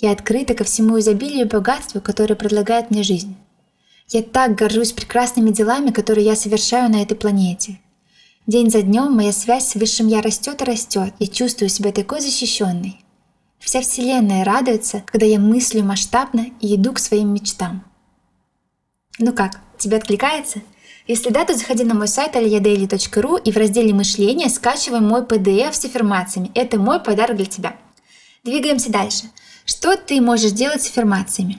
Я 0.00 0.10
открыта 0.10 0.54
ко 0.54 0.64
всему 0.64 0.98
изобилию 0.98 1.46
и 1.46 1.48
богатству, 1.48 2.00
которое 2.00 2.34
предлагает 2.34 2.90
мне 2.90 3.04
жизнь. 3.04 3.36
Я 4.08 4.22
так 4.22 4.54
горжусь 4.54 4.92
прекрасными 4.92 5.50
делами, 5.50 5.90
которые 5.90 6.26
я 6.26 6.36
совершаю 6.36 6.90
на 6.90 7.02
этой 7.02 7.16
планете. 7.16 7.80
День 8.46 8.70
за 8.70 8.82
днем 8.82 9.12
моя 9.12 9.32
связь 9.32 9.68
с 9.68 9.74
Высшим 9.76 10.08
Я 10.08 10.20
растет 10.20 10.60
и 10.62 10.64
растет, 10.64 11.14
и 11.18 11.28
чувствую 11.28 11.68
себя 11.68 11.92
такой 11.92 12.20
защищенной. 12.20 12.98
Вся 13.60 13.80
Вселенная 13.80 14.44
радуется, 14.44 15.02
когда 15.06 15.24
я 15.24 15.38
мыслю 15.38 15.84
масштабно 15.84 16.46
и 16.60 16.74
иду 16.74 16.92
к 16.92 16.98
своим 16.98 17.32
мечтам. 17.32 17.84
Ну 19.18 19.32
как, 19.32 19.60
тебе 19.78 19.98
откликается? 19.98 20.60
Если 21.06 21.30
да, 21.30 21.44
то 21.44 21.54
заходи 21.54 21.84
на 21.84 21.94
мой 21.94 22.08
сайт 22.08 22.34
aliadaily.ru 22.34 23.40
и 23.42 23.52
в 23.52 23.56
разделе 23.56 23.92
«Мышление» 23.92 24.48
скачивай 24.48 25.00
мой 25.00 25.22
PDF 25.22 25.72
с 25.72 25.84
аффирмациями. 25.84 26.50
Это 26.54 26.78
мой 26.78 27.00
подарок 27.00 27.36
для 27.36 27.46
тебя. 27.46 27.76
Двигаемся 28.44 28.90
дальше. 28.90 29.24
Что 29.64 29.96
ты 29.96 30.20
можешь 30.20 30.52
делать 30.52 30.82
с 30.82 30.88
аффирмациями? 30.88 31.58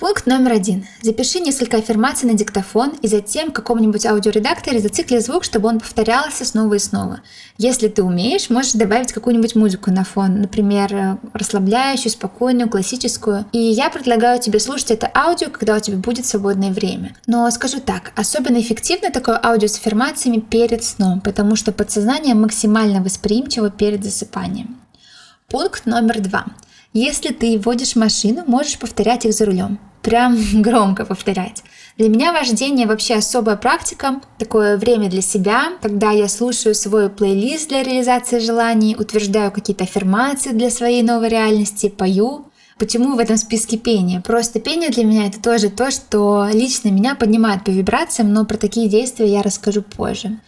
Пункт 0.00 0.24
номер 0.24 0.52
один. 0.52 0.86
Запиши 1.02 1.40
несколько 1.40 1.76
аффирмаций 1.76 2.26
на 2.26 2.34
диктофон 2.34 2.94
и 3.02 3.06
затем 3.06 3.50
в 3.50 3.52
каком-нибудь 3.52 4.06
аудиоредакторе 4.06 4.80
зацикли 4.80 5.18
звук, 5.18 5.44
чтобы 5.44 5.68
он 5.68 5.78
повторялся 5.78 6.46
снова 6.46 6.72
и 6.72 6.78
снова. 6.78 7.20
Если 7.58 7.88
ты 7.88 8.02
умеешь, 8.02 8.48
можешь 8.48 8.72
добавить 8.72 9.12
какую-нибудь 9.12 9.56
музыку 9.56 9.90
на 9.90 10.04
фон, 10.04 10.40
например, 10.40 11.18
расслабляющую, 11.34 12.10
спокойную, 12.10 12.70
классическую. 12.70 13.44
И 13.52 13.58
я 13.58 13.90
предлагаю 13.90 14.40
тебе 14.40 14.58
слушать 14.58 14.90
это 14.90 15.10
аудио, 15.14 15.50
когда 15.50 15.76
у 15.76 15.80
тебя 15.80 15.98
будет 15.98 16.24
свободное 16.24 16.70
время. 16.70 17.14
Но 17.26 17.50
скажу 17.50 17.78
так, 17.78 18.12
особенно 18.16 18.58
эффективно 18.58 19.10
такое 19.10 19.38
аудио 19.44 19.68
с 19.68 19.76
аффирмациями 19.76 20.38
перед 20.40 20.82
сном, 20.82 21.20
потому 21.20 21.56
что 21.56 21.72
подсознание 21.72 22.34
максимально 22.34 23.02
восприимчиво 23.02 23.68
перед 23.68 24.02
засыпанием. 24.02 24.80
Пункт 25.46 25.84
номер 25.84 26.20
два. 26.20 26.46
Если 26.94 27.34
ты 27.34 27.58
водишь 27.58 27.96
машину, 27.96 28.44
можешь 28.46 28.78
повторять 28.78 29.26
их 29.26 29.34
за 29.34 29.44
рулем 29.44 29.78
прям 30.02 30.36
громко 30.62 31.04
повторять. 31.04 31.62
Для 31.96 32.08
меня 32.08 32.32
вождение 32.32 32.86
вообще 32.86 33.16
особая 33.16 33.56
практика, 33.56 34.20
такое 34.38 34.78
время 34.78 35.10
для 35.10 35.20
себя, 35.20 35.72
когда 35.82 36.12
я 36.12 36.28
слушаю 36.28 36.74
свой 36.74 37.10
плейлист 37.10 37.68
для 37.68 37.82
реализации 37.82 38.38
желаний, 38.38 38.96
утверждаю 38.98 39.50
какие-то 39.50 39.84
аффирмации 39.84 40.50
для 40.50 40.70
своей 40.70 41.02
новой 41.02 41.28
реальности, 41.28 41.88
пою. 41.88 42.46
Почему 42.78 43.14
в 43.14 43.18
этом 43.18 43.36
списке 43.36 43.76
пение? 43.76 44.22
Просто 44.22 44.60
пение 44.60 44.88
для 44.88 45.04
меня 45.04 45.26
это 45.26 45.42
тоже 45.42 45.68
то, 45.68 45.90
что 45.90 46.48
лично 46.50 46.88
меня 46.88 47.14
поднимает 47.14 47.64
по 47.64 47.70
вибрациям, 47.70 48.32
но 48.32 48.46
про 48.46 48.56
такие 48.56 48.88
действия 48.88 49.26
я 49.26 49.42
расскажу 49.42 49.82
позже. 49.82 50.38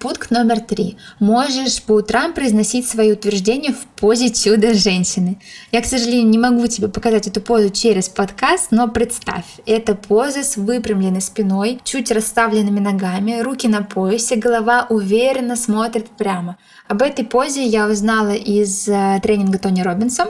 Пункт 0.00 0.30
номер 0.30 0.60
три. 0.60 0.96
Можешь 1.18 1.82
по 1.82 1.92
утрам 1.92 2.32
произносить 2.32 2.88
свои 2.88 3.12
утверждения 3.12 3.74
в 3.74 3.84
позе 4.00 4.30
чудо 4.30 4.72
женщины. 4.72 5.38
Я, 5.72 5.82
к 5.82 5.84
сожалению, 5.84 6.30
не 6.30 6.38
могу 6.38 6.66
тебе 6.68 6.88
показать 6.88 7.26
эту 7.26 7.42
позу 7.42 7.68
через 7.68 8.08
подкаст, 8.08 8.68
но 8.70 8.88
представь, 8.88 9.44
это 9.66 9.94
поза 9.94 10.42
с 10.42 10.56
выпрямленной 10.56 11.20
спиной, 11.20 11.80
чуть 11.84 12.10
расставленными 12.10 12.80
ногами, 12.80 13.42
руки 13.42 13.68
на 13.68 13.82
поясе, 13.82 14.36
голова 14.36 14.86
уверенно 14.88 15.54
смотрит 15.54 16.08
прямо. 16.08 16.56
Об 16.88 17.02
этой 17.02 17.26
позе 17.26 17.66
я 17.66 17.86
узнала 17.86 18.32
из 18.32 18.88
э, 18.88 19.20
тренинга 19.22 19.58
Тони 19.58 19.82
Робинса. 19.82 20.28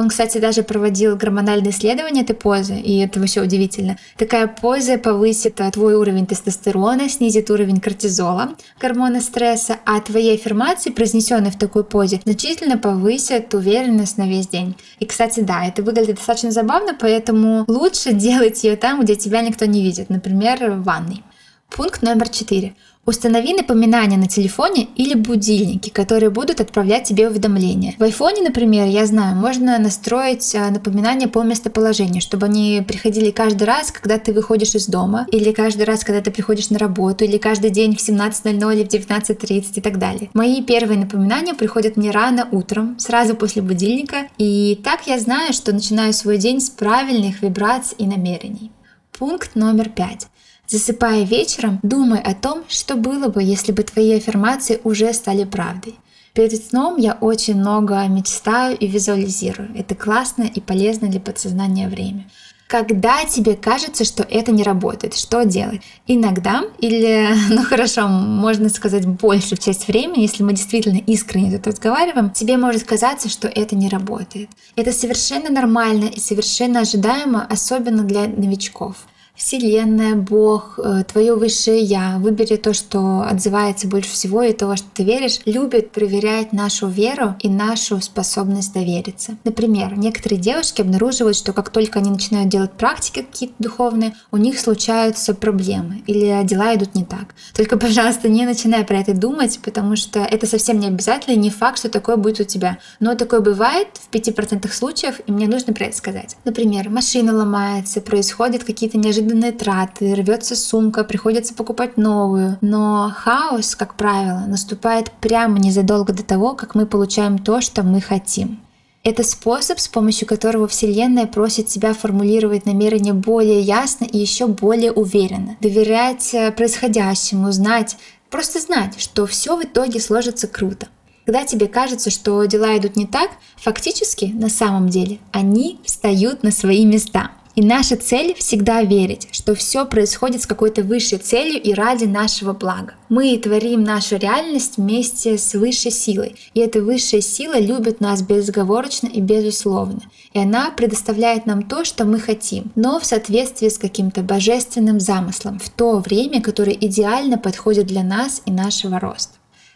Он, 0.00 0.08
кстати, 0.08 0.38
даже 0.38 0.62
проводил 0.62 1.14
гормональные 1.14 1.72
исследования 1.72 2.22
этой 2.22 2.34
позы, 2.34 2.74
и 2.74 3.00
это 3.00 3.20
вообще 3.20 3.42
удивительно. 3.42 3.98
Такая 4.16 4.46
поза 4.46 4.96
повысит 4.96 5.60
а, 5.60 5.70
твой 5.70 5.92
уровень 5.92 6.26
тестостерона, 6.26 7.10
снизит 7.10 7.50
уровень 7.50 7.80
кортизола, 7.80 8.54
гормона 8.80 9.20
стресса, 9.20 9.76
а 9.84 10.00
твои 10.00 10.32
аффирмации, 10.32 10.88
произнесенные 10.88 11.52
в 11.52 11.58
такой 11.58 11.84
позе, 11.84 12.18
значительно 12.24 12.78
повысят 12.78 13.52
уверенность 13.52 14.16
на 14.16 14.26
весь 14.26 14.48
день. 14.48 14.74
И, 15.00 15.04
кстати, 15.04 15.40
да, 15.40 15.66
это 15.66 15.82
выглядит 15.82 16.16
достаточно 16.16 16.50
забавно, 16.50 16.96
поэтому 16.98 17.66
лучше 17.68 18.12
делать 18.14 18.64
ее 18.64 18.76
там, 18.76 19.02
где 19.02 19.16
тебя 19.16 19.42
никто 19.42 19.66
не 19.66 19.82
видит, 19.82 20.08
например, 20.08 20.70
в 20.70 20.82
ванной. 20.82 21.22
Пункт 21.70 22.02
номер 22.02 22.28
четыре. 22.28 22.74
Установи 23.06 23.54
напоминания 23.54 24.16
на 24.16 24.26
телефоне 24.26 24.88
или 24.96 25.14
будильники, 25.14 25.88
которые 25.88 26.28
будут 26.30 26.60
отправлять 26.60 27.04
тебе 27.04 27.28
уведомления. 27.28 27.94
В 27.96 28.02
айфоне, 28.02 28.42
например, 28.42 28.88
я 28.88 29.06
знаю, 29.06 29.36
можно 29.36 29.78
настроить 29.78 30.54
а, 30.54 30.70
напоминания 30.70 31.28
по 31.28 31.42
местоположению, 31.42 32.20
чтобы 32.20 32.46
они 32.46 32.84
приходили 32.86 33.30
каждый 33.30 33.64
раз, 33.64 33.92
когда 33.92 34.18
ты 34.18 34.32
выходишь 34.32 34.74
из 34.74 34.86
дома, 34.86 35.26
или 35.30 35.52
каждый 35.52 35.84
раз, 35.84 36.04
когда 36.04 36.20
ты 36.20 36.32
приходишь 36.32 36.70
на 36.70 36.78
работу, 36.78 37.24
или 37.24 37.38
каждый 37.38 37.70
день 37.70 37.96
в 37.96 38.00
17.00 38.00 38.74
или 38.74 38.84
в 38.84 38.88
19.30 38.88 39.66
и 39.76 39.80
так 39.80 39.98
далее. 39.98 40.28
Мои 40.34 40.62
первые 40.62 40.98
напоминания 40.98 41.54
приходят 41.54 41.96
мне 41.96 42.10
рано 42.10 42.48
утром, 42.50 42.98
сразу 42.98 43.36
после 43.36 43.62
будильника, 43.62 44.28
и 44.38 44.78
так 44.84 45.06
я 45.06 45.18
знаю, 45.20 45.52
что 45.52 45.72
начинаю 45.72 46.12
свой 46.12 46.36
день 46.36 46.60
с 46.60 46.68
правильных 46.68 47.42
вибраций 47.42 47.96
и 47.98 48.06
намерений. 48.06 48.72
Пункт 49.16 49.54
номер 49.54 49.88
пять. 49.88 50.26
Засыпая 50.70 51.24
вечером, 51.24 51.80
думай 51.82 52.20
о 52.20 52.32
том, 52.32 52.62
что 52.68 52.94
было 52.94 53.26
бы, 53.26 53.42
если 53.42 53.72
бы 53.72 53.82
твои 53.82 54.12
аффирмации 54.12 54.80
уже 54.84 55.12
стали 55.12 55.42
правдой. 55.42 55.96
Перед 56.32 56.64
сном 56.64 56.96
я 56.96 57.18
очень 57.20 57.56
много 57.56 58.06
мечтаю 58.06 58.78
и 58.78 58.86
визуализирую. 58.86 59.70
Это 59.74 59.96
классно 59.96 60.44
и 60.44 60.60
полезно 60.60 61.08
для 61.08 61.18
подсознания 61.18 61.88
время. 61.88 62.30
Когда 62.68 63.24
тебе 63.24 63.56
кажется, 63.56 64.04
что 64.04 64.22
это 64.22 64.52
не 64.52 64.62
работает, 64.62 65.16
что 65.16 65.44
делать? 65.44 65.82
Иногда, 66.06 66.62
или, 66.78 67.28
ну 67.50 67.64
хорошо, 67.64 68.06
можно 68.06 68.68
сказать 68.68 69.04
большую 69.08 69.58
часть 69.58 69.88
времени, 69.88 70.22
если 70.22 70.44
мы 70.44 70.52
действительно 70.52 70.98
искренне 70.98 71.56
тут 71.56 71.66
разговариваем, 71.66 72.30
тебе 72.30 72.56
может 72.58 72.84
казаться, 72.84 73.28
что 73.28 73.48
это 73.48 73.74
не 73.74 73.88
работает. 73.88 74.48
Это 74.76 74.92
совершенно 74.92 75.50
нормально 75.50 76.04
и 76.04 76.20
совершенно 76.20 76.82
ожидаемо, 76.82 77.44
особенно 77.44 78.04
для 78.04 78.28
новичков. 78.28 78.94
Вселенная, 79.40 80.16
Бог, 80.16 80.78
э, 80.78 81.02
твое 81.10 81.34
высшее 81.34 81.80
Я, 81.80 82.18
выбери 82.18 82.56
то, 82.56 82.74
что 82.74 83.22
отзывается 83.22 83.88
больше 83.88 84.10
всего 84.10 84.42
и 84.42 84.52
то, 84.52 84.76
что 84.76 84.86
ты 84.92 85.02
веришь, 85.02 85.40
любит 85.46 85.92
проверять 85.92 86.52
нашу 86.52 86.88
веру 86.88 87.36
и 87.40 87.48
нашу 87.48 88.02
способность 88.02 88.74
довериться. 88.74 89.38
Например, 89.44 89.96
некоторые 89.96 90.38
девушки 90.38 90.82
обнаруживают, 90.82 91.38
что 91.38 91.54
как 91.54 91.70
только 91.70 92.00
они 92.00 92.10
начинают 92.10 92.50
делать 92.50 92.72
практики 92.72 93.22
какие-то 93.22 93.54
духовные, 93.58 94.14
у 94.30 94.36
них 94.36 94.60
случаются 94.60 95.32
проблемы 95.32 96.02
или 96.06 96.42
дела 96.44 96.74
идут 96.74 96.94
не 96.94 97.06
так. 97.06 97.34
Только, 97.56 97.78
пожалуйста, 97.78 98.28
не 98.28 98.44
начинай 98.44 98.84
про 98.84 98.98
это 98.98 99.14
думать, 99.14 99.58
потому 99.64 99.96
что 99.96 100.20
это 100.20 100.46
совсем 100.46 100.78
не 100.78 100.88
обязательно 100.88 101.32
и 101.32 101.38
не 101.38 101.48
факт, 101.48 101.78
что 101.78 101.88
такое 101.88 102.16
будет 102.16 102.40
у 102.40 102.44
тебя. 102.44 102.76
Но 103.00 103.14
такое 103.14 103.40
бывает 103.40 103.88
в 103.94 104.14
5% 104.14 104.70
случаев, 104.70 105.22
и 105.26 105.32
мне 105.32 105.48
нужно 105.48 105.72
про 105.72 105.86
это 105.86 105.96
сказать. 105.96 106.36
Например, 106.44 106.90
машина 106.90 107.34
ломается, 107.34 108.02
происходят 108.02 108.64
какие-то 108.64 108.98
неожиданные 108.98 109.29
неожиданные 109.30 109.52
траты, 109.52 110.14
рвется 110.14 110.56
сумка, 110.56 111.04
приходится 111.04 111.54
покупать 111.54 111.96
новую. 111.96 112.58
Но 112.60 113.12
хаос, 113.16 113.74
как 113.74 113.94
правило, 113.94 114.44
наступает 114.46 115.10
прямо 115.20 115.58
незадолго 115.58 116.12
до 116.12 116.22
того, 116.22 116.54
как 116.54 116.74
мы 116.74 116.86
получаем 116.86 117.38
то, 117.38 117.60
что 117.60 117.82
мы 117.82 118.00
хотим. 118.00 118.60
Это 119.02 119.24
способ, 119.24 119.78
с 119.78 119.88
помощью 119.88 120.28
которого 120.28 120.68
Вселенная 120.68 121.26
просит 121.26 121.68
тебя 121.68 121.94
формулировать 121.94 122.66
намерения 122.66 123.14
более 123.14 123.60
ясно 123.60 124.04
и 124.04 124.18
еще 124.18 124.46
более 124.46 124.92
уверенно. 124.92 125.56
Доверять 125.60 126.34
э, 126.34 126.52
происходящему, 126.52 127.50
знать, 127.50 127.96
просто 128.28 128.60
знать, 128.60 129.00
что 129.00 129.26
все 129.26 129.56
в 129.56 129.64
итоге 129.64 130.00
сложится 130.00 130.48
круто. 130.48 130.88
Когда 131.24 131.46
тебе 131.46 131.66
кажется, 131.66 132.10
что 132.10 132.44
дела 132.44 132.76
идут 132.76 132.96
не 132.96 133.06
так, 133.06 133.30
фактически, 133.56 134.26
на 134.26 134.50
самом 134.50 134.90
деле, 134.90 135.18
они 135.32 135.80
встают 135.84 136.42
на 136.42 136.50
свои 136.50 136.84
места. 136.84 137.30
И 137.60 137.62
наша 137.62 137.98
цель 137.98 138.34
всегда 138.38 138.82
верить, 138.82 139.28
что 139.32 139.54
все 139.54 139.84
происходит 139.84 140.40
с 140.40 140.46
какой-то 140.46 140.82
высшей 140.82 141.18
целью 141.18 141.60
и 141.60 141.74
ради 141.74 142.06
нашего 142.06 142.54
блага. 142.54 142.94
Мы 143.10 143.36
творим 143.36 143.84
нашу 143.84 144.16
реальность 144.16 144.78
вместе 144.78 145.36
с 145.36 145.52
высшей 145.52 145.90
силой. 145.90 146.36
И 146.54 146.60
эта 146.60 146.80
высшая 146.80 147.20
сила 147.20 147.60
любит 147.60 148.00
нас 148.00 148.22
безоговорочно 148.22 149.08
и 149.08 149.20
безусловно. 149.20 150.00
И 150.32 150.38
она 150.38 150.70
предоставляет 150.70 151.44
нам 151.44 151.62
то, 151.64 151.84
что 151.84 152.06
мы 152.06 152.18
хотим, 152.18 152.72
но 152.76 152.98
в 152.98 153.04
соответствии 153.04 153.68
с 153.68 153.76
каким-то 153.76 154.22
божественным 154.22 154.98
замыслом, 154.98 155.58
в 155.58 155.68
то 155.68 155.98
время, 155.98 156.40
которое 156.40 156.74
идеально 156.80 157.36
подходит 157.36 157.86
для 157.86 158.02
нас 158.02 158.40
и 158.46 158.50
нашего 158.50 158.98
роста. 158.98 159.34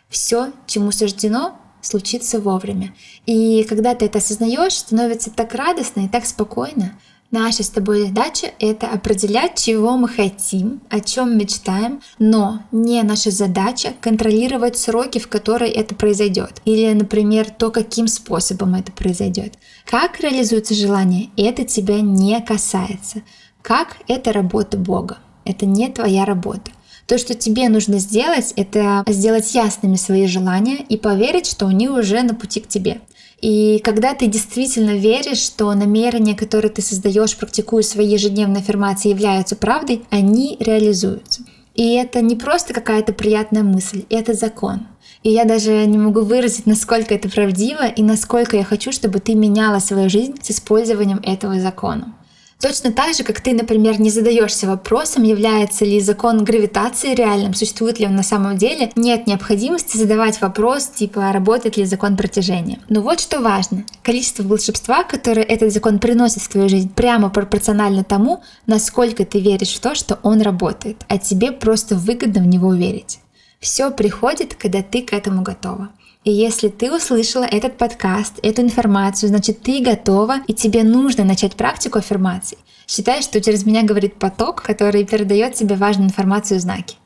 Все, 0.09 0.53
чему 0.67 0.91
суждено, 0.91 1.59
случится 1.83 2.41
вовремя. 2.41 2.95
И 3.26 3.62
когда 3.64 3.95
ты 3.95 4.07
это 4.07 4.21
осознаешь, 4.21 4.73
становится 4.73 5.31
так 5.31 5.55
радостно 5.55 6.07
и 6.07 6.09
так 6.09 6.25
спокойно. 6.25 6.99
Наша 7.37 7.64
с 7.64 7.69
тобой 7.69 8.07
задача— 8.07 8.53
это 8.61 8.87
определять, 8.87 9.61
чего 9.61 9.97
мы 9.97 10.09
хотим, 10.09 10.81
о 10.88 11.00
чем 11.00 11.37
мечтаем, 11.37 12.00
но 12.21 12.62
не 12.71 13.03
наша 13.03 13.33
задача 13.33 13.93
контролировать 14.00 14.79
сроки, 14.79 15.19
в 15.19 15.26
которые 15.26 15.73
это 15.73 15.97
произойдет. 15.97 16.62
Или, 16.64 16.93
например, 16.93 17.50
то, 17.50 17.73
каким 17.73 18.07
способом 18.07 18.76
это 18.76 18.93
произойдет. 18.93 19.55
Как 19.85 20.21
реализуется 20.21 20.75
желание, 20.75 21.31
это 21.37 21.64
тебя 21.64 22.00
не 22.00 22.41
касается. 22.41 23.23
Как— 23.62 23.97
это 24.07 24.33
работа 24.33 24.79
Бога. 24.79 25.19
Это 25.45 25.67
не 25.67 25.88
твоя 25.88 26.25
работа. 26.25 26.71
То, 27.07 27.19
что 27.19 27.35
тебе 27.35 27.69
нужно 27.69 27.99
сделать, 27.99 28.53
это 28.57 29.05
сделать 29.09 29.55
ясными 29.55 29.97
свои 29.97 30.27
желания 30.27 30.79
и 30.89 30.97
поверить, 30.97 31.47
что 31.47 31.67
они 31.67 31.89
уже 31.89 32.23
на 32.23 32.35
пути 32.35 32.61
к 32.61 32.69
тебе. 32.69 33.01
И 33.43 33.79
когда 33.85 34.15
ты 34.15 34.27
действительно 34.27 34.97
веришь, 34.97 35.39
что 35.39 35.73
намерения, 35.75 36.35
которые 36.35 36.71
ты 36.71 36.81
создаешь, 36.81 37.37
практикуя 37.37 37.83
свои 37.83 38.07
ежедневные 38.07 38.63
аффирмации, 38.63 39.11
являются 39.11 39.55
правдой, 39.55 40.03
они 40.09 40.57
реализуются. 40.61 41.43
И 41.75 41.95
это 41.95 42.23
не 42.23 42.37
просто 42.37 42.73
какая-то 42.73 43.13
приятная 43.13 43.63
мысль, 43.63 44.05
это 44.09 44.33
закон. 44.33 44.87
И 45.23 45.31
я 45.31 45.45
даже 45.45 45.85
не 45.87 45.99
могу 45.99 46.21
выразить, 46.21 46.67
насколько 46.67 47.15
это 47.15 47.29
правдиво 47.29 47.87
и 47.87 48.03
насколько 48.03 48.57
я 48.57 48.65
хочу, 48.65 48.93
чтобы 48.93 49.21
ты 49.21 49.35
меняла 49.35 49.79
свою 49.79 50.09
жизнь 50.09 50.39
с 50.43 50.51
использованием 50.51 51.21
этого 51.23 51.61
закона. 51.61 52.15
Точно 52.64 52.92
так 52.92 53.14
же, 53.14 53.25
как 53.25 53.42
ты, 53.42 53.52
например, 53.52 54.00
не 54.00 54.09
задаешься 54.09 54.66
вопросом, 54.66 55.23
является 55.23 55.85
ли 55.85 56.00
закон 56.00 56.44
гравитации 56.44 57.14
реальным, 57.14 57.52
существует 57.52 57.99
ли 57.99 58.06
он 58.06 58.16
на 58.16 58.23
самом 58.23 58.56
деле, 58.56 58.90
нет 58.97 59.26
необходимости 59.26 59.99
задавать 59.99 60.40
вопрос, 60.40 60.87
типа, 60.87 61.30
работает 61.33 61.76
ли 61.76 61.85
закон 61.85 62.16
притяжения. 62.16 62.78
Но 62.88 63.02
вот 63.02 63.21
что 63.21 63.40
важно. 63.40 63.85
Количество 64.02 64.44
волшебства, 64.44 65.04
которое 65.04 65.42
этот 65.42 65.75
закон 65.75 65.99
приносит 65.99 66.40
в 66.40 66.49
твою 66.49 66.71
жизнь, 66.71 66.88
прямо 66.88 67.28
пропорционально 67.28 68.02
тому, 68.02 68.42
насколько 68.66 69.26
ты 69.26 69.40
веришь 69.40 69.75
в 69.75 69.80
то, 69.80 69.94
что 69.94 70.18
он 70.23 70.40
работает, 70.40 71.04
а 71.06 71.18
тебе 71.18 71.52
просто 71.52 71.97
выгодно 71.97 72.40
в 72.40 72.47
него 72.47 72.73
верить. 72.73 73.18
Все 73.61 73.90
приходит, 73.90 74.54
когда 74.54 74.83
ты 74.83 75.02
к 75.02 75.12
этому 75.12 75.42
готова. 75.42 75.90
И 76.25 76.33
если 76.33 76.69
ты 76.69 76.90
услышала 76.90 77.45
этот 77.45 77.76
подкаст, 77.76 78.38
эту 78.43 78.62
информацию, 78.62 79.28
значит 79.28 79.61
ты 79.61 79.83
готова 79.83 80.38
и 80.47 80.54
тебе 80.54 80.83
нужно 80.83 81.23
начать 81.23 81.54
практику 81.54 81.99
аффирмаций. 81.99 82.57
Считай, 82.88 83.21
что 83.21 83.43
через 83.43 83.66
меня 83.66 83.83
говорит 83.83 84.14
поток, 84.14 84.62
который 84.62 85.04
передает 85.04 85.54
тебе 85.54 85.76
важную 85.76 86.09
информацию 86.09 86.57
и 86.57 86.61
знаки. 86.61 86.97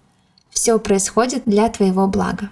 Все 0.51 0.79
происходит 0.79 1.43
для 1.47 1.69
твоего 1.69 2.07
блага. 2.07 2.51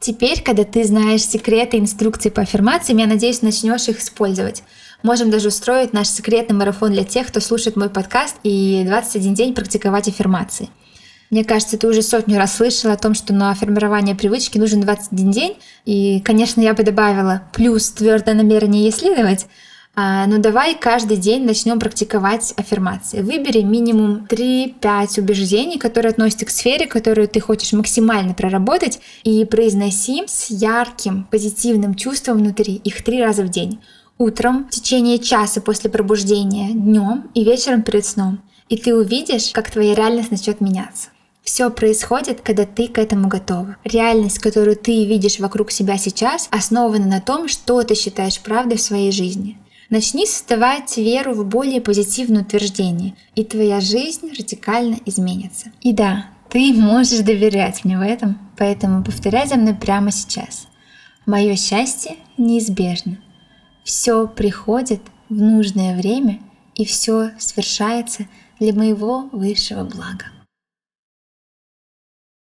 Теперь, 0.00 0.42
когда 0.42 0.64
ты 0.64 0.84
знаешь 0.84 1.22
секреты 1.22 1.76
и 1.76 1.80
инструкции 1.80 2.30
по 2.30 2.42
аффирмациям, 2.42 2.98
я 2.98 3.06
надеюсь, 3.06 3.42
начнешь 3.42 3.88
их 3.88 4.00
использовать. 4.00 4.64
Можем 5.04 5.30
даже 5.30 5.48
устроить 5.48 5.92
наш 5.92 6.08
секретный 6.08 6.56
марафон 6.56 6.92
для 6.92 7.04
тех, 7.04 7.28
кто 7.28 7.38
слушает 7.40 7.76
мой 7.76 7.90
подкаст 7.90 8.36
и 8.42 8.82
21 8.84 9.34
день 9.34 9.54
практиковать 9.54 10.08
аффирмации. 10.08 10.68
Мне 11.30 11.44
кажется, 11.44 11.76
ты 11.76 11.86
уже 11.86 12.02
сотню 12.02 12.38
раз 12.38 12.56
слышала 12.56 12.94
о 12.94 12.98
том, 12.98 13.14
что 13.14 13.34
на 13.34 13.54
формирование 13.54 14.14
привычки 14.14 14.56
нужен 14.56 14.80
21 14.80 15.30
день. 15.30 15.56
И, 15.84 16.20
конечно, 16.20 16.60
я 16.60 16.72
бы 16.72 16.82
добавила 16.82 17.42
плюс 17.52 17.90
твердое 17.90 18.34
намерение 18.34 18.88
исследовать. 18.88 19.46
А, 20.00 20.26
но 20.26 20.38
давай 20.38 20.74
каждый 20.76 21.16
день 21.16 21.44
начнем 21.44 21.80
практиковать 21.80 22.54
аффирмации. 22.56 23.20
Выбери 23.20 23.62
минимум 23.62 24.26
3-5 24.30 25.20
убеждений, 25.20 25.76
которые 25.76 26.10
относятся 26.10 26.46
к 26.46 26.50
сфере, 26.50 26.86
которую 26.86 27.26
ты 27.28 27.40
хочешь 27.40 27.72
максимально 27.72 28.32
проработать, 28.32 29.00
и 29.24 29.44
произноси 29.44 30.22
с 30.26 30.50
ярким, 30.50 31.26
позитивным 31.30 31.94
чувством 31.94 32.38
внутри 32.38 32.74
их 32.74 33.02
три 33.02 33.20
раза 33.22 33.42
в 33.42 33.48
день. 33.48 33.80
Утром, 34.18 34.68
в 34.68 34.70
течение 34.70 35.18
часа 35.18 35.60
после 35.60 35.90
пробуждения, 35.90 36.70
днем 36.72 37.30
и 37.34 37.44
вечером 37.44 37.82
перед 37.82 38.06
сном. 38.06 38.40
И 38.68 38.76
ты 38.76 38.94
увидишь, 38.94 39.50
как 39.52 39.70
твоя 39.70 39.94
реальность 39.94 40.30
начнет 40.30 40.60
меняться. 40.60 41.08
Все 41.48 41.70
происходит, 41.70 42.42
когда 42.42 42.66
ты 42.66 42.88
к 42.88 42.98
этому 42.98 43.26
готова. 43.26 43.78
Реальность, 43.82 44.38
которую 44.38 44.76
ты 44.76 45.06
видишь 45.06 45.38
вокруг 45.38 45.70
себя 45.70 45.96
сейчас, 45.96 46.46
основана 46.50 47.06
на 47.06 47.22
том, 47.22 47.48
что 47.48 47.82
ты 47.84 47.94
считаешь 47.94 48.38
правдой 48.38 48.76
в 48.76 48.82
своей 48.82 49.12
жизни. 49.12 49.56
Начни 49.88 50.26
создавать 50.26 50.94
веру 50.98 51.32
в 51.32 51.46
более 51.46 51.80
позитивное 51.80 52.42
утверждение, 52.42 53.14
и 53.34 53.44
твоя 53.44 53.80
жизнь 53.80 54.30
радикально 54.38 54.98
изменится. 55.06 55.72
И 55.80 55.94
да, 55.94 56.26
ты 56.50 56.74
можешь 56.74 57.20
доверять 57.20 57.82
мне 57.82 57.96
в 57.96 58.02
этом, 58.02 58.38
поэтому 58.58 59.02
повторяй 59.02 59.48
за 59.48 59.56
мной 59.56 59.72
прямо 59.72 60.10
сейчас. 60.12 60.68
Мое 61.24 61.56
счастье 61.56 62.16
неизбежно. 62.36 63.16
Все 63.84 64.28
приходит 64.28 65.00
в 65.30 65.40
нужное 65.40 65.96
время, 65.96 66.40
и 66.74 66.84
все 66.84 67.30
свершается 67.38 68.26
для 68.60 68.74
моего 68.74 69.30
высшего 69.32 69.84
блага. 69.84 70.26